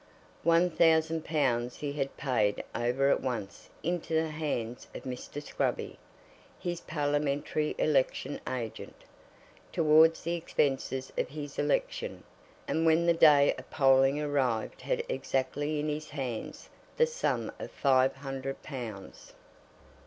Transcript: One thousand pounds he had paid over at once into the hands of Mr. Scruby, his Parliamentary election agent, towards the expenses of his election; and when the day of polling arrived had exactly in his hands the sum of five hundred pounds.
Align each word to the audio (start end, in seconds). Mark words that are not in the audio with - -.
One 0.41 0.71
thousand 0.71 1.23
pounds 1.25 1.75
he 1.77 1.93
had 1.93 2.17
paid 2.17 2.63
over 2.73 3.11
at 3.11 3.21
once 3.21 3.69
into 3.83 4.15
the 4.15 4.29
hands 4.29 4.87
of 4.95 5.03
Mr. 5.03 5.39
Scruby, 5.43 5.97
his 6.57 6.81
Parliamentary 6.81 7.75
election 7.77 8.41
agent, 8.49 8.95
towards 9.71 10.23
the 10.23 10.33
expenses 10.33 11.13
of 11.19 11.27
his 11.29 11.59
election; 11.59 12.23
and 12.67 12.83
when 12.83 13.05
the 13.05 13.13
day 13.13 13.53
of 13.59 13.69
polling 13.69 14.19
arrived 14.19 14.81
had 14.81 15.03
exactly 15.07 15.79
in 15.79 15.87
his 15.87 16.09
hands 16.09 16.67
the 16.97 17.05
sum 17.05 17.51
of 17.59 17.69
five 17.69 18.15
hundred 18.15 18.63
pounds. 18.63 19.33